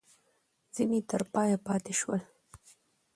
ځیني 0.75 0.99
تر 1.09 1.21
پایه 1.33 1.57
پاته 1.65 1.93
شول. 1.99 2.21